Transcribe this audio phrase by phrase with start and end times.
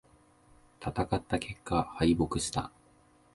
[0.79, 2.71] 戦った結果、敗北した。